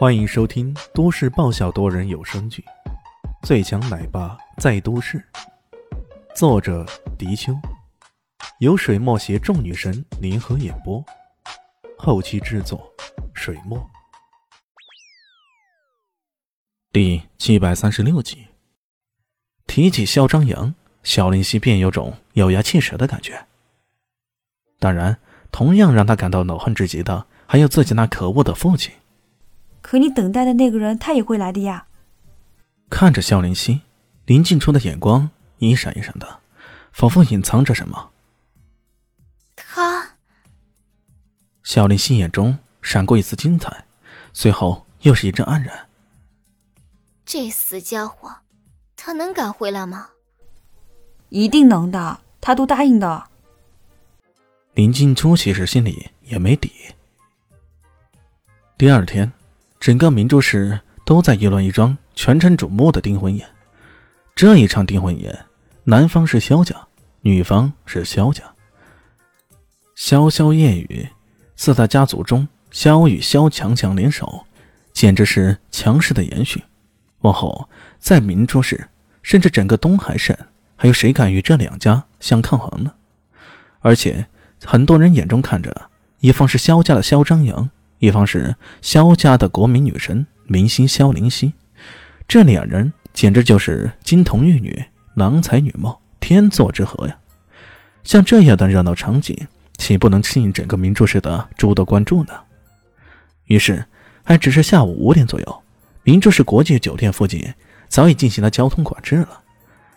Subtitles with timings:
[0.00, 2.64] 欢迎收听都市爆笑多人有声剧
[3.46, 5.18] 《最强奶爸在都市》，
[6.34, 6.86] 作者：
[7.18, 7.54] 迪秋，
[8.60, 11.04] 由水墨携众女神联合演播，
[11.98, 12.90] 后期制作：
[13.34, 13.78] 水墨。
[16.90, 18.46] 第七百三十六集，
[19.66, 23.38] 提起肖张扬，肖林熙便有种咬牙切齿的感觉。
[24.78, 25.18] 当然，
[25.52, 28.94] 同样让他感到恼恨至极的，还有自己那可恶的父亲。
[29.82, 31.86] 可你等待的那个人，他也会来的呀。
[32.88, 33.80] 看着肖林熙，
[34.26, 36.40] 林静初的眼光一闪一闪的，
[36.92, 38.10] 仿佛隐藏着什么。
[39.56, 40.16] 他，
[41.62, 43.84] 肖林熙眼中闪过一丝精彩，
[44.32, 45.88] 随后又是一阵黯然。
[47.24, 48.36] 这死家伙，
[48.96, 50.10] 他能赶回来吗？
[51.28, 53.28] 一定能的，他都答应的。
[54.74, 56.72] 林静初其实心里也没底。
[58.76, 59.32] 第二天。
[59.80, 63.48] 整个明珠市都在议论一桩全城瞩目的订婚宴。
[64.36, 65.46] 这一场订婚宴，
[65.84, 66.76] 男方是萧家，
[67.22, 68.44] 女方是萧家。
[69.94, 71.08] 萧萧夜雨
[71.56, 74.44] 四大家族中，萧与萧强强联手，
[74.92, 76.62] 简直是强势的延续。
[77.20, 77.66] 往后
[77.98, 78.86] 在明珠市，
[79.22, 80.36] 甚至整个东海省，
[80.76, 82.92] 还有谁敢与这两家相抗衡呢？
[83.80, 84.26] 而且
[84.62, 87.70] 很多人眼中看着，一方是萧家的萧张扬。
[88.00, 91.52] 一方是萧家的国民女神明星萧灵溪，
[92.26, 94.82] 这两人简直就是金童玉女、
[95.14, 97.16] 郎才女貌、天作之合呀！
[98.02, 99.36] 像这样的热闹场景，
[99.76, 102.32] 岂不能吸引整个明珠市的诸多关注呢？
[103.44, 103.84] 于是，
[104.24, 105.62] 还只是下午五点左右，
[106.02, 107.52] 明珠市国际酒店附近
[107.88, 109.42] 早已进行了交通管制了。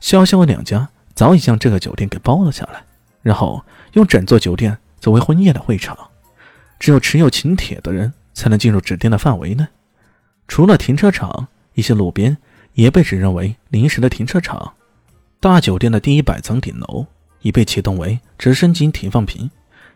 [0.00, 2.82] 萧萧两家早已将这个酒店给包了下来，
[3.20, 3.62] 然后
[3.92, 5.94] 用整座酒店作为婚宴的会场。
[6.80, 9.64] 只有持有请帖的人才能进入指定的范围内。
[10.48, 12.36] 除了停车场，一些路边
[12.72, 14.72] 也被指认为临时的停车场。
[15.38, 17.06] 大酒店的第一百层顶楼
[17.42, 19.50] 已被启动为直升机停放坪，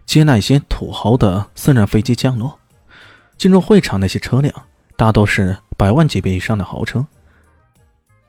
[0.06, 2.58] 接纳一些土豪的私人飞机降落。
[3.36, 4.54] 进入会场那些车辆
[4.96, 7.04] 大多是百万级别以上的豪车，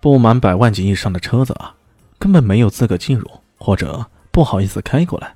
[0.01, 1.75] 不满百万级以上的车子啊，
[2.17, 5.35] 根本没有资格进入，或者不好意思开过来。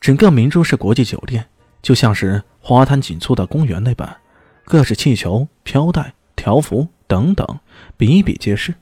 [0.00, 1.44] 整个明珠市国际酒店。
[1.82, 4.16] 就像是花坛锦簇的公园那般，
[4.64, 7.46] 各式气球、飘带、条幅等等
[7.96, 8.74] 比比皆是。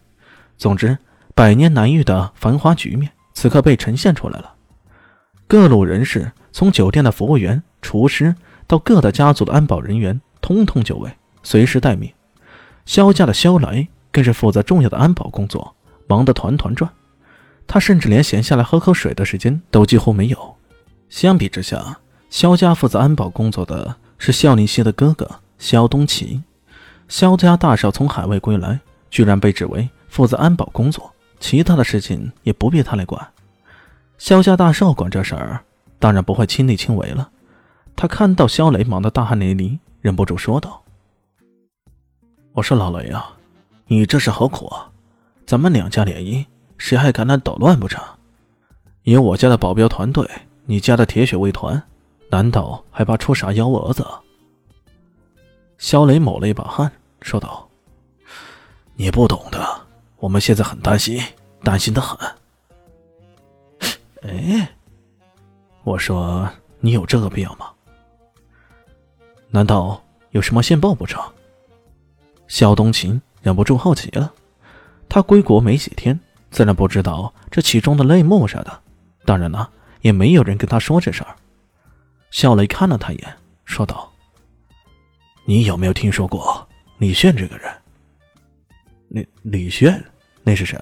[0.57, 0.97] 总之，
[1.35, 4.55] 百年难遇的繁华局面此刻被呈现出来了。
[5.47, 8.35] 各路人士，从酒店的服务员、厨师
[8.67, 11.11] 到各大家族的安保人员，通通就位，
[11.43, 12.13] 随时待命。
[12.85, 15.77] 萧家的萧来更是负责重要的安保工作，
[16.09, 16.91] 忙得团团转。
[17.67, 20.57] 他甚至连闲下来喝口水的时间都几乎没有。
[21.09, 21.99] 相比之下，
[22.29, 25.29] 萧家负责安保工作的是萧灵溪的哥哥
[25.59, 26.43] 萧东奇。
[27.09, 33.27] 萧家大少从海外归来，居然被指为负责安保工作，其他的事情也不必他来管。
[34.19, 35.61] 萧家大少管这事儿，
[35.99, 37.31] 当然不会亲力亲为了。
[37.95, 40.83] 他看到肖雷忙得大汗淋漓，忍不住说道
[42.53, 43.37] ：“我说老雷啊，
[43.87, 44.91] 你这是何苦啊？
[45.47, 46.45] 咱们两家联姻，
[46.77, 48.03] 谁还敢来捣乱不成？
[49.05, 50.29] 有我家的保镖团队，
[50.65, 51.81] 你家的铁血卫团。”
[52.37, 54.07] 难道还怕出啥幺蛾子？
[55.79, 56.93] 肖雷抹了一把汗，
[57.23, 57.67] 说道
[58.95, 59.67] ：“你不懂的，
[60.19, 61.19] 我们现在很担心，
[61.63, 62.19] 担心的很。”
[64.21, 64.69] 哎，
[65.83, 66.47] 我说
[66.79, 67.71] 你有这个必要吗？
[69.49, 69.99] 难道
[70.33, 71.25] 有什么线报不成？
[72.49, 74.31] 肖东琴忍不住好奇了。
[75.09, 76.21] 他归国没几天，
[76.51, 78.83] 自然不知道这其中的内幕啥的。
[79.25, 79.71] 当然了，
[80.03, 81.35] 也没有人跟他说这事儿。
[82.31, 84.13] 肖雷看了他一眼，说道
[85.47, 86.67] ：“你有没有听说过
[86.99, 87.73] 李炫这个人
[89.09, 90.05] ？”“李李炫，
[90.43, 90.79] 那是谁？”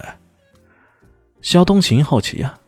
[1.43, 2.59] 肖东琴好奇呀。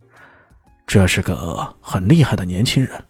[0.86, 3.04] “这是个很厉害的年轻人，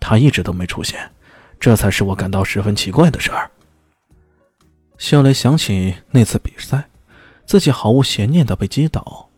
[0.00, 1.10] 他一直都没出现，
[1.58, 3.50] 这才是我感到十分奇怪的事儿。”
[4.98, 6.90] 肖雷想起那次比赛，
[7.46, 9.30] 自己毫无悬念的被击倒，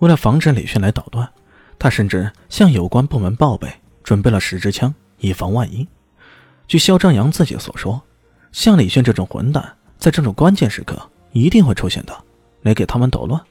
[0.00, 1.32] 为了防止李炫来捣乱，
[1.78, 3.72] 他甚至向有关部门报备。
[4.06, 5.84] 准备了十支枪，以防万一。
[6.68, 8.00] 据肖张扬自己所说，
[8.52, 12.16] 像李炫这种混蛋，在这种关键时刻一定会出现的，
[12.62, 13.42] 来给他们捣乱。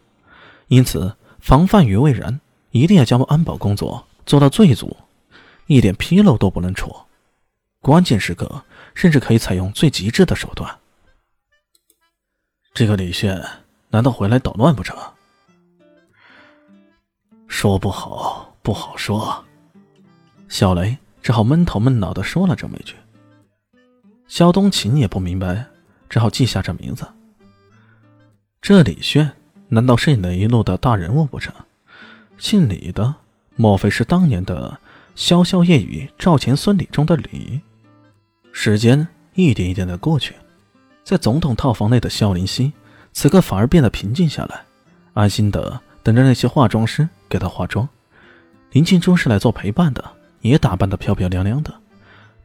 [0.69, 2.39] 因此，防范于未然，
[2.71, 4.95] 一定要将安保工作做到最足，
[5.67, 6.89] 一点纰漏都不能出。
[7.81, 8.63] 关键时刻，
[8.93, 10.73] 甚至可以采用最极致的手段。
[12.73, 13.45] 这个李炫，
[13.89, 14.97] 难道回来捣乱不成？
[17.49, 19.43] 说不好，不好说。
[20.47, 22.95] 小雷只好闷头闷脑的说了这么一句
[24.27, 25.65] ：“肖东琴也不明白，
[26.09, 27.05] 只好记下这名字。
[28.61, 29.31] 这李炫
[29.67, 31.53] 难道是哪一路的大人物不成？
[32.37, 33.15] 姓李的，
[33.55, 34.79] 莫非是当年的
[35.15, 37.61] “潇潇夜雨赵钱孙李”中的李？
[38.51, 40.35] 时间一点一点的过去，
[41.03, 42.71] 在总统套房内的肖林熙，
[43.13, 44.63] 此刻反而变得平静下来，
[45.13, 47.87] 安心的等着那些化妆师给他化妆。
[48.71, 50.03] 林静珠是来做陪伴的，
[50.49, 51.73] 也打扮的漂漂亮亮的。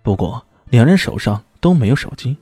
[0.02, 2.36] 不过两人手上都没有手机，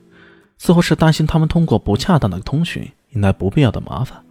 [0.59, 4.23] 似乎是担心他们通过不恰当的通讯引来不必要的麻烦。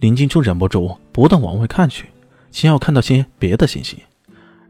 [0.00, 2.06] 林静珠忍不住不断往外看去，
[2.50, 4.02] 想要看到些别的信息。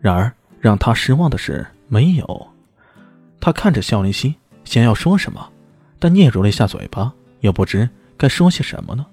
[0.00, 2.48] 然而让他失望的是，没有。
[3.40, 4.34] 他看着肖林熙，
[4.64, 5.50] 想要说什么，
[5.98, 9.04] 但嗫嚅了一下嘴巴，又不知该说些什么呢。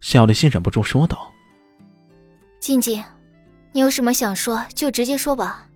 [0.00, 1.30] 肖林熙忍不住说道
[2.58, 3.02] ：“静静，
[3.72, 5.68] 你有什么想说就直接说吧。”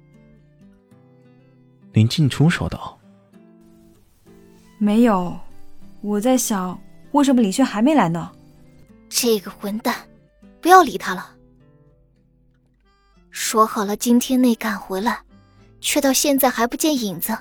[1.92, 2.98] 林静初说道
[4.78, 5.38] ：“没有，
[6.02, 6.78] 我在想，
[7.12, 8.30] 为什么李轩还没来呢？
[9.08, 9.94] 这个混蛋，
[10.60, 11.34] 不要理他了。
[13.30, 15.20] 说好了今天内赶回来，
[15.80, 17.36] 却到现在还不见影子。”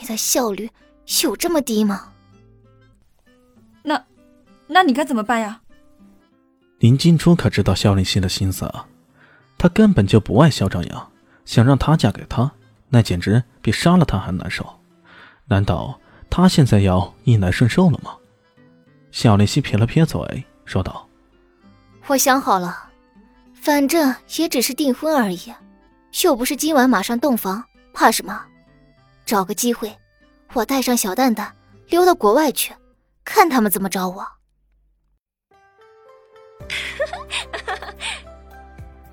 [0.00, 0.70] 你的效率
[1.22, 2.12] 有这么低吗？
[3.82, 4.02] 那，
[4.66, 5.60] 那你该怎么办呀？
[6.78, 8.88] 林静初可知道肖林熙的心思啊，
[9.60, 11.12] 他根本就不爱肖张扬，
[11.44, 12.50] 想让她嫁给他，
[12.88, 14.66] 那简直比杀了他还难受。
[15.44, 18.16] 难道他现在要逆来顺受了吗？
[19.12, 21.06] 肖林熙撇了撇嘴，说道
[22.08, 22.88] ：“我想好了，
[23.52, 25.52] 反正也只是订婚而已，
[26.22, 28.42] 又不是今晚马上洞房，怕什么？”
[29.26, 29.94] 找个机会，
[30.54, 31.54] 我带上小蛋蛋
[31.88, 32.72] 溜到国外去，
[33.26, 34.26] 看他们怎么找我。